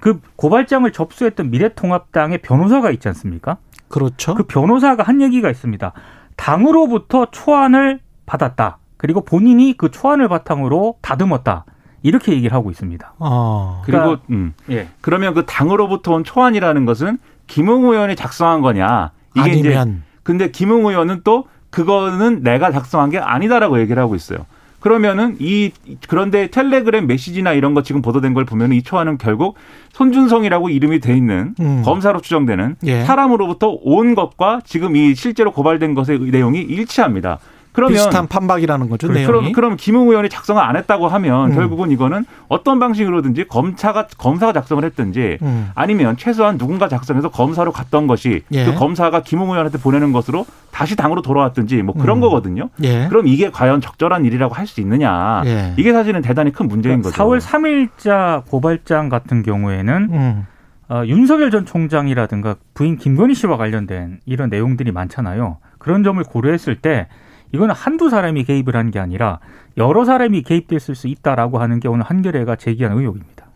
그 0.01 0.21
고발장을 0.35 0.91
접수했던 0.91 1.53
미래통합당의 1.53 2.39
변호사가 2.39 2.91
있지 2.91 3.07
않습니까? 3.07 3.59
그렇죠. 3.87 4.35
그 4.35 4.43
변호사가 4.43 5.05
한 5.05 5.23
얘기가 5.23 5.49
있습니다. 5.49 5.93
당으로부터 6.35 7.27
초안을 7.31 8.01
받았다. 8.27 8.79
그리고 8.97 9.25
본인이 9.25 9.75
그 9.77 9.93
초안을 9.93 10.27
바탕으로 10.29 10.97
다듬었다. 11.01 11.67
이렇게 12.03 12.33
얘기를 12.33 12.53
하고 12.53 12.71
있습니다. 12.73 13.15
어. 13.21 13.83
그리고 13.85 14.03
그러니까- 14.03 14.25
음, 14.31 14.55
예. 14.71 14.89
그러면 15.01 15.35
그 15.35 15.47
당으로부터 15.47 16.15
온 16.15 16.25
초안이라는 16.25 16.85
것은 16.85 17.19
김웅 17.47 17.85
의원이 17.85 18.17
작성한 18.17 18.61
거냐? 18.61 19.13
이게 19.37 19.51
이제 19.53 19.77
아니면 19.77 20.03
근데 20.25 20.51
김웅 20.51 20.87
의원은 20.87 21.21
또 21.23 21.47
그거는 21.71 22.43
내가 22.43 22.73
작성한 22.73 23.11
게 23.11 23.19
아니다라고 23.19 23.81
얘기를 23.81 24.03
하고 24.03 24.15
있어요. 24.15 24.47
그러면은 24.81 25.37
이 25.41 25.73
그런데 26.09 26.49
텔레그램 26.49 27.09
메시지나 27.09 27.53
이런 27.53 27.75
거 27.75 27.83
지금 27.83 28.01
보도된 28.01 28.33
걸 28.33 28.45
보면 28.45 28.73
이 28.73 28.83
초안은 28.83 29.19
결국 29.19 29.57
손준성이라고 29.93 30.69
이름이 30.69 31.01
돼 31.01 31.17
있는 31.17 31.55
음. 31.59 31.83
검사로 31.85 32.21
추정되는 32.21 32.77
예. 32.85 33.03
사람으로부터 33.03 33.77
온 33.83 34.15
것과 34.15 34.61
지금 34.65 34.95
이 34.95 35.15
실제로 35.17 35.51
고발된 35.51 35.95
것의 35.95 36.21
내용이 36.31 36.61
일치합니다. 36.61 37.41
그러면 37.73 37.95
비슷한 37.95 38.27
판박이라는 38.29 38.89
거죠. 38.89 39.09
그럼, 39.09 39.23
내용이. 39.23 39.53
그럼 39.53 39.77
김웅 39.77 40.09
의원이 40.09 40.29
작성을 40.29 40.63
안 40.63 40.77
했다고 40.77 41.09
하면 41.09 41.51
음. 41.51 41.55
결국은 41.55 41.91
이거는 41.91 42.25
어떤 42.49 42.79
방식으로든지 42.79 43.49
검사가 43.49 44.07
검사가 44.17 44.53
작성을 44.53 44.83
했든지 44.85 45.39
음. 45.43 45.71
아니면 45.75 46.17
최소한 46.17 46.57
누군가 46.59 46.89
작성해서 46.89 47.31
검사로 47.31 47.73
갔던 47.73 48.07
것이 48.07 48.43
예. 48.53 48.65
그 48.65 48.75
검사가 48.75 49.23
김웅 49.23 49.51
의원한테 49.51 49.79
보내는 49.79 50.13
것으로 50.13 50.47
다시 50.71 50.97
당으로 50.97 51.23
돌아왔든지 51.23 51.83
뭐 51.83 51.95
그런 51.95 52.19
음. 52.19 52.21
거거든요. 52.21 52.69
예. 52.83 53.09
그럼 53.09 53.27
이게 53.27 53.51
과연 53.51 53.81
적절한 53.81 54.25
일이라고 54.25 54.55
할 54.55 54.69
수 54.69 54.81
있느냐? 54.83 55.43
예. 55.47 55.73
이게 55.79 55.93
사실은 55.93 56.21
대단히 56.21 56.53
큰 56.53 56.69
문제인 56.69 57.01
거죠. 57.03 57.17
4월 57.17 57.41
3일자 57.41 58.45
고발장 58.47 59.09
같은 59.09 59.43
경우에는 59.43 60.09
음. 60.13 60.47
어, 60.91 61.03
윤석열 61.07 61.51
전 61.51 61.67
총장이라든가 61.67 62.57
부인 62.75 62.97
김건희 62.97 63.35
씨와 63.35 63.57
관련된 63.57 64.21
이런 64.27 64.49
내용들이 64.51 64.93
많잖아요. 64.93 65.59
그런 65.79 66.03
점을 66.03 66.23
고려했을 66.23 66.77
때 66.77 67.09
이거는 67.52 67.75
한두 67.75 68.11
사람이 68.11 68.45
개입을 68.45 68.76
한 68.76 68.90
게 68.90 68.99
아니라 68.99 69.38
여러 69.76 70.05
사람이 70.05 70.43
개입됐을 70.43 70.95
수 70.95 71.09
있다라고 71.09 71.59
하는 71.59 71.81
게 71.81 71.88
오늘 71.88 72.05
한겨레가 72.05 72.57
제기한 72.57 72.97
의혹입니다. 72.99 73.47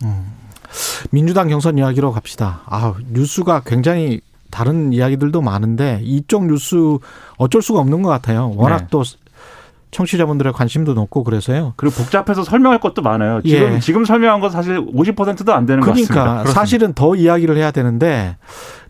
민주당 1.10 1.48
경선 1.48 1.78
이야기로 1.78 2.12
갑시다. 2.12 2.60
아, 2.66 2.94
뉴스가 3.10 3.62
굉장히 3.66 4.20
다른 4.50 4.92
이야기들도 4.92 5.40
많은데 5.42 6.00
이쪽 6.02 6.46
뉴스 6.46 6.76
어쩔 7.38 7.62
수가 7.62 7.80
없는 7.80 8.02
것 8.02 8.10
같아요. 8.10 8.52
워낙 8.56 8.78
네. 8.82 8.86
또 8.90 9.02
청취자분들의 9.90 10.52
관심도 10.54 10.94
높고 10.94 11.22
그래서요. 11.24 11.74
그리고 11.76 11.96
복잡해서 11.96 12.44
설명할 12.44 12.80
것도 12.80 13.02
많아요. 13.02 13.42
지금 13.42 13.74
예. 13.74 13.78
지금 13.80 14.04
설명한 14.06 14.40
건 14.40 14.50
사실 14.50 14.78
50%도 14.80 15.52
안 15.52 15.66
되는 15.66 15.80
것 15.82 15.90
같습니다. 15.90 16.14
그러니까 16.14 16.50
사실은 16.50 16.94
더 16.94 17.14
이야기를 17.14 17.56
해야 17.56 17.70
되는데 17.70 18.36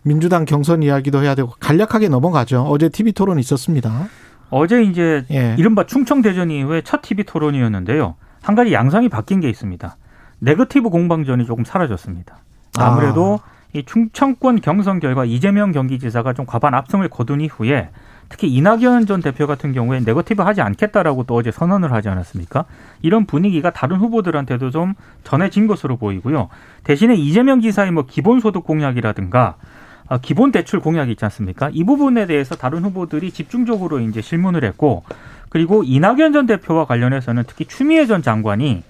민주당 0.03 0.45
경선 0.45 0.81
이야기도 0.83 1.21
해야 1.21 1.35
되고 1.35 1.51
간략하게 1.59 2.07
넘어가죠. 2.09 2.63
어제 2.69 2.87
TV 2.89 3.11
토론 3.11 3.37
있었습니다. 3.39 4.07
어제 4.53 4.83
이제 4.83 5.25
예. 5.31 5.55
이른바 5.57 5.85
충청대전 5.85 6.51
이후에 6.51 6.81
첫 6.81 7.01
TV 7.01 7.23
토론이었는데요. 7.23 8.13
한 8.43 8.55
가지 8.55 8.71
양상이 8.71 9.09
바뀐 9.09 9.39
게 9.39 9.49
있습니다. 9.49 9.97
네거티브 10.39 10.89
공방전이 10.89 11.45
조금 11.47 11.63
사라졌습니다. 11.65 12.37
아무래도 12.77 13.39
이 13.73 13.83
충청권 13.83 14.61
경선 14.61 14.99
결과 14.99 15.25
이재명 15.25 15.71
경기지사가 15.71 16.33
좀 16.33 16.45
과반 16.45 16.75
압승을 16.75 17.09
거둔 17.09 17.41
이후에 17.41 17.89
특히 18.29 18.47
이낙연 18.53 19.07
전 19.07 19.21
대표 19.21 19.47
같은 19.47 19.73
경우에 19.73 20.01
네거티브 20.01 20.43
하지 20.43 20.61
않겠다라고 20.61 21.23
또 21.23 21.35
어제 21.35 21.49
선언을 21.49 21.91
하지 21.91 22.09
않았습니까? 22.09 22.65
이런 23.01 23.25
분위기가 23.25 23.71
다른 23.71 23.97
후보들한테도 23.97 24.69
좀 24.69 24.93
전해진 25.23 25.65
것으로 25.65 25.97
보이고요. 25.97 26.49
대신에 26.83 27.15
이재명 27.15 27.59
지사의 27.61 27.91
뭐 27.91 28.05
기본소득 28.05 28.63
공약이라든가 28.63 29.55
아, 29.59 29.65
기본 30.21 30.51
대출 30.51 30.79
공약이 30.79 31.11
있지 31.11 31.25
않습니까? 31.25 31.69
이 31.73 31.83
부분에 31.83 32.25
대해서 32.25 32.55
다른 32.55 32.83
후보들이 32.83 33.31
집중적으로 33.31 33.99
이제 33.99 34.21
질문을 34.21 34.63
했고 34.63 35.03
그리고 35.49 35.83
이낙연 35.83 36.33
전 36.33 36.45
대표와 36.45 36.85
관련해서는 36.85 37.43
특히 37.47 37.65
추미애 37.65 38.05
전 38.05 38.21
장관이 38.21 38.83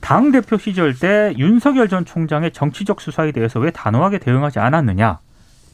당 0.00 0.32
대표 0.32 0.58
시절 0.58 0.94
때 0.94 1.32
윤석열 1.38 1.88
전 1.88 2.04
총장의 2.04 2.52
정치적 2.52 3.00
수사에 3.00 3.30
대해서 3.32 3.60
왜 3.60 3.70
단호하게 3.70 4.18
대응하지 4.18 4.58
않았느냐 4.58 5.20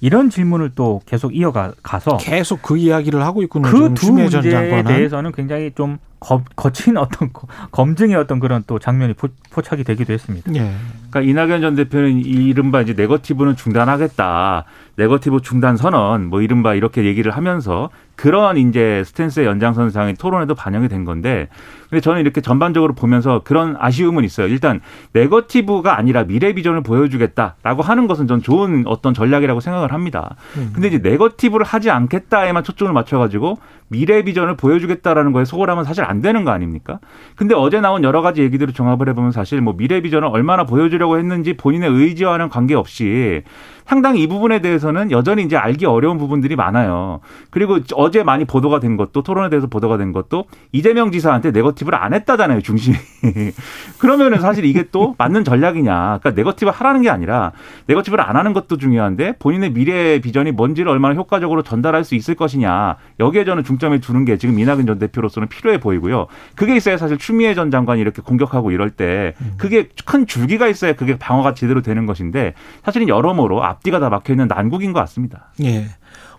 이런 0.01 0.31
질문을 0.31 0.73
또 0.75 1.01
계속 1.07 1.35
이어가서 1.35 2.19
계속 2.19 2.63
그 2.63 2.77
이야기를 2.77 3.21
하고 3.23 3.43
있군요. 3.43 3.69
그 3.71 3.95
두 3.95 4.13
문제에. 4.13 4.83
대해서는 4.85 5.33
굉장히 5.33 5.73
좀 5.75 5.99
거, 6.21 6.43
거친 6.57 6.97
어떤 6.97 7.33
거- 7.33 7.47
검증의 7.71 8.17
어떤 8.17 8.41
그런 8.41 8.65
또 8.67 8.79
장면이 8.79 9.15
포, 9.15 9.29
포착이 9.51 9.85
되기도 9.85 10.13
했습니다. 10.13 10.53
예. 10.57 10.73
그러니까 11.11 11.31
이낙연 11.31 11.61
전 11.63 11.75
대표는 11.75 12.19
이른바 12.25 12.81
이제 12.83 12.93
네거티브는 12.93 13.57
중단하겠다. 13.57 14.65
네거티브 14.97 15.41
중단 15.43 15.77
선언 15.77 16.27
뭐 16.27 16.43
이른바 16.43 16.75
이렇게 16.75 17.05
얘기를 17.05 17.31
하면서 17.33 17.89
그런 18.17 18.57
이제 18.57 19.05
스탠스의 19.07 19.47
연장선상의 19.47 20.15
토론에도 20.15 20.57
반영이 20.57 20.89
된 20.89 21.05
건데 21.05 21.49
근데 21.89 22.01
저는 22.01 22.21
이렇게 22.21 22.41
전반적으로 22.41 22.95
보면서 22.95 23.41
그런 23.45 23.77
아쉬움은 23.79 24.25
있어요. 24.25 24.49
일단 24.49 24.81
네거티브가 25.13 25.97
아니라 25.97 26.25
미래 26.25 26.53
비전을 26.53 26.83
보여주겠다라고 26.83 27.83
하는 27.83 28.09
것은 28.09 28.27
전 28.27 28.43
좋은 28.43 28.85
어떤 28.87 29.15
전략이라고 29.15 29.61
생각을 29.61 29.93
합니다. 29.93 30.35
근데 30.75 30.89
이제 30.89 30.99
네거티브를 30.99 31.65
하지 31.65 31.91
않겠다에만 31.91 32.65
초점을 32.65 32.93
맞춰 32.93 33.19
가지고 33.19 33.59
미래 33.89 34.23
비전을 34.23 34.57
보여주겠다라는 34.57 35.33
거에 35.33 35.45
소홀하면 35.45 35.85
사실 35.85 36.05
안 36.09 36.23
되는 36.23 36.45
거 36.45 36.51
아닙니까? 36.51 37.01
근데 37.37 37.55
어제 37.55 37.81
나온 37.81 38.03
여러 38.03 38.23
가지 38.23 38.43
얘기들을 38.43 38.73
종합을 38.73 39.09
해보면 39.11 39.33
사실 39.33 39.61
뭐 39.61 39.75
미래 39.77 40.01
비전을 40.01 40.29
얼마나 40.29 40.65
보여주려고 40.65 41.19
했는지 41.19 41.55
본인의 41.55 41.91
의지와는 41.91 42.49
관계없이 42.49 43.43
상당히 43.89 44.23
이 44.23 44.27
부분에 44.27 44.61
대해서는 44.61 45.11
여전히 45.11 45.43
이제 45.43 45.57
알기 45.57 45.87
어려운 45.87 46.19
부분들이 46.19 46.57
많아요. 46.57 47.21
그리고 47.49 47.79
어제 47.95 48.23
많이 48.23 48.45
보도가 48.45 48.81
된 48.81 48.99
것도 48.99 49.23
토론에 49.23 49.49
대해서 49.49 49.67
보도가 49.67 49.97
된 49.97 50.13
것도 50.13 50.45
이재명 50.73 51.11
지사한테 51.11 51.53
네거티브를 51.53 51.99
안 51.99 52.13
했다잖아요, 52.13 52.61
중심이. 52.61 52.99
그러면은 53.99 54.41
사실 54.41 54.67
이게 54.67 54.85
또 54.93 55.15
맞는 55.17 55.43
전략이냐. 55.43 56.19
그러니까 56.21 56.33
네거티브 56.33 56.71
하라는 56.71 57.01
게 57.01 57.09
아니라 57.09 57.53
네거티브를 57.87 58.23
안 58.23 58.37
하는 58.37 58.53
것도 58.53 58.77
중요한데 58.77 59.37
본인의 59.39 59.73
미래 59.73 60.21
비전이 60.21 60.53
뭔지를 60.53 60.93
얼마나 60.93 61.15
효과적으로 61.15 61.63
전달할 61.63 62.05
수 62.05 62.15
있을 62.15 62.35
것이냐. 62.35 62.97
여기에 63.21 63.47
저는 63.47 63.65
중점을 63.65 63.99
두는 64.03 64.27
게 64.27 64.37
지금 64.37 64.59
이낙연 64.59 64.85
전 64.85 64.99
대표로서는 64.99 65.49
필요해 65.49 65.81
보이고요. 65.81 66.27
그게 66.57 66.77
있어야 66.77 66.99
사실 66.99 67.17
추미애 67.17 67.55
전 67.55 67.71
장관이 67.71 68.03
이렇게 68.03 68.21
공격하고 68.21 68.71
이럴 68.71 68.91
때 68.91 69.33
그게 69.57 69.89
큰 70.05 70.27
줄기가 70.27 70.69
있어야 70.69 70.93
그게 70.93 71.19
방어가 71.19 71.55
제대로 71.55 71.81
되는 71.81 72.05
것인데 72.05 72.53
사실은 72.85 73.09
여러모로 73.09 73.65
앞 73.65 73.78
뒤가 73.83 73.99
다 74.01 74.09
막혀 74.09 74.33
있는 74.33 74.49
난국인 74.49 74.93
것 74.93 75.01
같습니다. 75.01 75.53
예. 75.63 75.87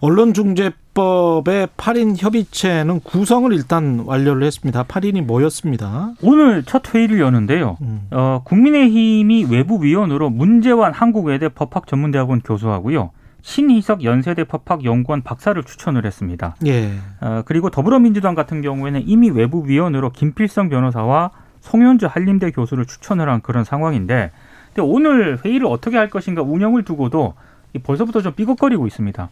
언론중재법의 0.01 1.67
8인 1.77 2.15
협의체는 2.17 3.01
구성을 3.01 3.51
일단 3.53 4.03
완료를 4.05 4.43
했습니다. 4.43 4.83
8인이 4.83 5.23
모였습니다. 5.23 6.13
오늘 6.21 6.63
첫 6.63 6.93
회의를 6.93 7.19
여는데요. 7.19 7.77
음. 7.81 8.07
어, 8.11 8.41
국민의힘이 8.45 9.47
외부 9.49 9.83
위원으로 9.83 10.29
문재환 10.29 10.93
한국외대 10.93 11.49
법학전문대학원 11.49 12.41
교수하고요. 12.41 13.11
신희석 13.41 14.03
연세대 14.03 14.43
법학연구원 14.45 15.21
박사를 15.21 15.61
추천을 15.63 16.05
했습니다. 16.05 16.55
예. 16.65 16.91
어, 17.21 17.41
그리고 17.45 17.69
더불어민주당 17.69 18.35
같은 18.35 18.61
경우에는 18.61 19.03
이미 19.05 19.29
외부 19.29 19.65
위원으로 19.65 20.11
김필성 20.11 20.69
변호사와 20.69 21.31
송현주 21.61 22.07
한림대 22.07 22.51
교수를 22.51 22.85
추천을 22.85 23.29
한 23.29 23.41
그런 23.41 23.63
상황인데 23.63 24.31
오늘 24.79 25.39
회의를 25.43 25.67
어떻게 25.67 25.97
할 25.97 26.09
것인가 26.09 26.41
운영을 26.41 26.83
두고도 26.83 27.33
이 27.73 27.79
벌써부터 27.79 28.21
좀 28.21 28.33
삐걱거리고 28.33 28.87
있습니다. 28.87 29.29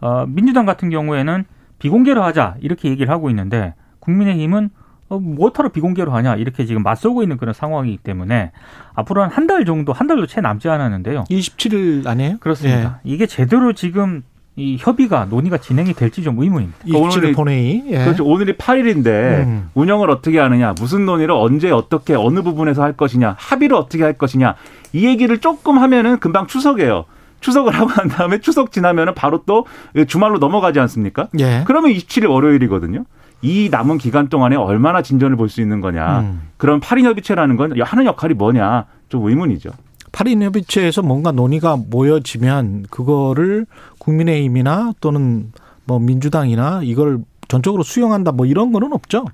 어, 0.00 0.24
민주당 0.28 0.66
같은 0.66 0.90
경우에는 0.90 1.44
비공개로 1.78 2.22
하자 2.22 2.56
이렇게 2.60 2.88
얘기를 2.88 3.10
하고 3.12 3.30
있는데 3.30 3.74
국민의힘은 4.00 4.70
어, 5.10 5.18
뭐하러 5.18 5.68
비공개로 5.70 6.12
하냐 6.12 6.36
이렇게 6.36 6.64
지금 6.64 6.82
맞서고 6.82 7.22
있는 7.22 7.36
그런 7.36 7.52
상황이기 7.52 7.98
때문에 7.98 8.52
앞으로 8.94 9.22
한 9.22 9.30
한 9.30 9.46
달 9.46 9.64
정도 9.66 9.92
한 9.92 10.06
달도 10.06 10.26
채 10.26 10.40
남지 10.40 10.68
않았는데요. 10.68 11.24
27일 11.24 12.06
아니에요? 12.06 12.38
그렇습니다. 12.40 13.00
이게 13.04 13.26
제대로 13.26 13.72
지금 13.74 14.22
이 14.56 14.76
협의가 14.78 15.24
논의가 15.24 15.58
진행이 15.58 15.94
될지 15.94 16.22
좀 16.22 16.38
의문입니다. 16.38 16.78
예. 16.86 16.92
27일 16.92 17.10
오늘이- 17.22 17.34
본회의. 17.34 17.84
예. 17.88 17.98
그렇죠. 18.04 18.24
오늘이 18.24 18.52
8일인데 18.56 19.06
음. 19.44 19.70
운영을 19.74 20.10
어떻게 20.10 20.38
하느냐, 20.38 20.74
무슨 20.78 21.04
논의를 21.06 21.34
언제 21.34 21.70
어떻게 21.72 22.14
어느 22.14 22.42
부분에서 22.42 22.82
할 22.82 22.92
것이냐, 22.92 23.34
합의를 23.38 23.76
어떻게 23.76 24.04
할 24.04 24.12
것이냐 24.12 24.54
이 24.92 25.06
얘기를 25.06 25.38
조금 25.38 25.78
하면은 25.78 26.18
금방 26.20 26.46
추석이에요. 26.46 27.04
추석을 27.40 27.72
하고 27.78 27.90
난 27.90 28.08
다음에 28.08 28.38
추석 28.38 28.70
지나면은 28.70 29.14
바로 29.14 29.42
또 29.44 29.66
주말로 30.06 30.38
넘어가지 30.38 30.78
않습니까? 30.80 31.28
예. 31.40 31.62
그러면 31.66 31.90
27일 31.92 32.30
월요일이거든요. 32.30 33.04
이 33.42 33.68
남은 33.70 33.98
기간 33.98 34.28
동안에 34.28 34.56
얼마나 34.56 35.02
진전을 35.02 35.36
볼 35.36 35.48
수 35.50 35.60
있는 35.60 35.80
거냐. 35.80 36.20
음. 36.20 36.42
그런 36.56 36.80
8인 36.80 37.02
협의체라는 37.04 37.56
건 37.56 37.78
하는 37.80 38.06
역할이 38.06 38.34
뭐냐. 38.34 38.86
좀 39.10 39.26
의문이죠. 39.26 39.70
8인 40.14 40.42
협의체에서 40.42 41.02
뭔가 41.02 41.32
논의가 41.32 41.76
모여지면 41.76 42.86
그거를 42.88 43.66
국민의힘이나 43.98 44.92
또는 45.00 45.52
뭐 45.84 45.98
민주당이나 45.98 46.82
이걸 46.84 47.18
전적으로 47.48 47.82
수용한다 47.82 48.30
뭐 48.32 48.46
이런 48.46 48.72
거는 48.72 48.92
없죠. 48.92 49.24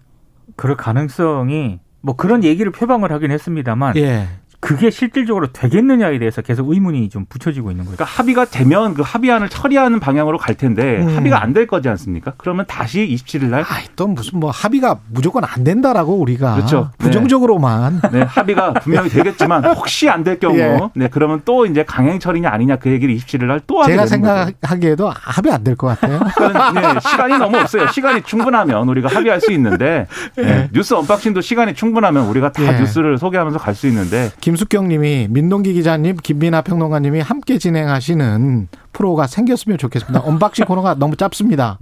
그럴 0.57 0.77
가능성이 0.77 1.79
뭐 2.01 2.17
그런 2.17 2.45
얘기를 2.45 2.73
표방을 2.73 3.13
하긴 3.13 3.31
했습니다만 3.31 3.97
예. 3.97 4.27
그게 4.61 4.90
실질적으로 4.90 5.49
되겠느냐에 5.52 6.19
대해서 6.19 6.43
계속 6.43 6.71
의문이 6.71 7.09
좀 7.09 7.25
붙여지고 7.29 7.71
있는 7.71 7.87
거죠. 7.87 7.97
그러니까 7.97 8.17
합의가 8.17 8.45
되면 8.45 8.93
그 8.95 9.02
합의안을 9.02 9.49
처리하는 9.49 10.00
방향으로 10.00 10.37
갈 10.38 10.55
텐데 10.55 10.99
음. 11.02 11.17
합의가 11.17 11.43
안 11.43 11.50
될 11.55 11.67
거지 11.67 11.88
않습니까? 11.88 12.35
그러면 12.37 12.64
다시 12.69 13.00
27일 13.09 13.47
날 13.47 13.64
아이 13.69 13.85
또 13.97 14.07
무슨 14.07 14.38
뭐 14.38 14.50
합의가 14.50 15.00
무조건 15.09 15.43
안 15.45 15.64
된다라고 15.64 16.14
우리가 16.21 16.55
그렇죠. 16.55 16.90
네. 16.99 17.05
부정적으로만 17.07 18.01
네, 18.12 18.20
합의가 18.23 18.75
분명히 18.75 19.09
되겠지만 19.11 19.64
혹시 19.64 20.09
안 20.09 20.23
될 20.23 20.38
경우 20.38 20.59
예. 20.59 20.79
네, 20.94 21.09
그러면 21.11 21.40
또 21.46 21.64
이제 21.66 21.83
강행 21.83 22.18
처리냐 22.20 22.51
아니냐 22.51 22.77
그 22.77 22.90
얘기를 22.90 23.14
27일 23.16 23.46
날 23.46 23.61
또 23.66 23.83
하게 23.83 23.92
제가. 23.94 24.07
생각하기에도 24.07 25.11
합의 25.14 25.53
안 25.53 25.64
될 25.64 25.75
것 25.77 25.87
같아요. 25.88 26.20
그러니까 26.37 26.94
네, 26.94 27.01
시간이 27.01 27.38
너무 27.38 27.57
없어요. 27.57 27.87
시간이 27.88 28.23
충분하면 28.23 28.87
우리가 28.88 29.09
합의할 29.09 29.40
수 29.40 29.51
있는데 29.53 30.07
네, 30.37 30.68
뉴스 30.73 30.92
언박싱도 30.94 31.40
시간이 31.40 31.75
충분하면 31.75 32.27
우리가 32.27 32.53
다 32.53 32.62
예. 32.75 32.79
뉴스를 32.81 33.16
소개하면서 33.18 33.59
갈 33.59 33.75
수 33.75 33.87
있는데 33.88 34.31
김숙경 34.51 34.89
님이 34.89 35.29
민동기 35.31 35.73
기자님, 35.75 36.17
김민아 36.17 36.63
평론가님이 36.63 37.21
함께 37.21 37.57
진행하시는 37.57 38.67
프로가 38.93 39.29
생겼으면 39.29 39.79
좋겠습니다. 39.79 40.23
언박싱 40.25 40.65
코너가 40.65 40.95
너무 40.95 41.15
짧습니다. 41.15 41.79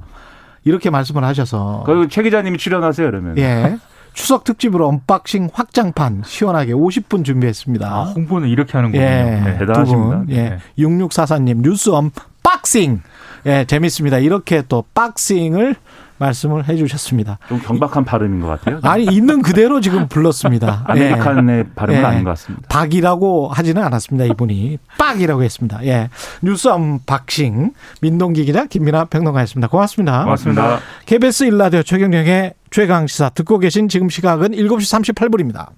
이렇게 0.65 0.91
말씀을 0.91 1.25
하셔서 1.25 1.83
그리고 1.87 2.09
최 2.09 2.23
기자님이 2.23 2.59
출연하세요 2.59 3.07
그러면. 3.07 3.39
예. 3.39 3.79
추석 4.13 4.45
특집으로 4.45 4.87
언박싱 4.87 5.49
확장판 5.51 6.25
시원하게 6.27 6.75
50분 6.75 7.25
준비했습니다. 7.25 7.89
아, 7.89 8.05
홍보는 8.05 8.49
이렇게 8.51 8.73
하는군요. 8.73 9.01
예. 9.03 9.07
네. 9.07 9.59
대단하십니다. 9.61 10.19
분. 10.19 10.27
예. 10.29 10.35
네. 10.51 10.59
6644님 10.79 11.63
뉴스 11.63 11.89
언박싱. 11.89 13.01
예, 13.47 13.65
재밌습니다. 13.65 14.19
이렇게 14.19 14.63
또 14.69 14.85
박싱을 14.93 15.77
말씀을 16.19 16.69
해 16.69 16.77
주셨습니다. 16.77 17.39
좀 17.49 17.61
경박한 17.61 18.05
발음인 18.05 18.41
것 18.41 18.49
같아요. 18.49 18.81
아니 18.83 19.05
있는 19.05 19.43
그대로 19.43 19.81
지금 19.81 20.09
불렀습니다. 20.09 20.85
예. 20.97 21.13
American의 21.13 21.67
발음은 21.75 22.01
예. 22.01 22.05
아닌 22.05 22.25
것 22.25 22.31
같습니다. 22.31 22.67
박이라고 22.69 23.49
하지는 23.49 23.83
않았습니다. 23.83 24.27
이분이 24.27 24.79
빡이라고 24.99 25.43
했습니다. 25.43 25.85
예. 25.85 26.11
뉴스 26.43 26.69
언박싱 26.69 27.73
민동기 28.01 28.45
기자 28.45 28.67
김민아 28.67 29.07
평론가였습니다. 29.07 29.69
고맙습니다. 29.69 30.25
고맙습니다. 30.25 30.79
KBS 31.07 31.45
일라디오 31.45 31.83
최경영의 31.83 32.55
최강 32.71 33.07
시사 33.07 33.31
듣고 33.31 33.59
계신 33.59 33.89
지금 33.89 34.09
시각은 34.09 34.51
7시 34.53 35.15
38분입니다. 35.15 35.69